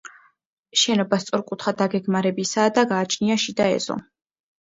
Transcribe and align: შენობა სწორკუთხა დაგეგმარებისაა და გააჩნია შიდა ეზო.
შენობა 0.83 1.19
სწორკუთხა 1.23 1.73
დაგეგმარებისაა 1.81 2.71
და 2.79 2.85
გააჩნია 2.93 3.37
შიდა 3.45 3.69
ეზო. 3.75 3.99